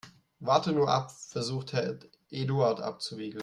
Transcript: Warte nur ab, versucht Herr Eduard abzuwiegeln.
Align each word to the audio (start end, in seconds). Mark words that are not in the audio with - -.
Warte 0.39 0.71
nur 0.73 0.89
ab, 0.89 1.11
versucht 1.11 1.73
Herr 1.73 1.99
Eduard 2.31 2.81
abzuwiegeln. 2.81 3.39